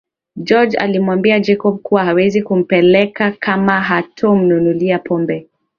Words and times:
George 0.35 0.77
alimwambia 0.77 1.39
Jacob 1.39 1.81
kuwa 1.81 2.05
hawezi 2.05 2.41
kumpeleka 2.41 3.31
kama 3.31 3.81
hatomnunulia 3.81 4.99
pombe 4.99 5.47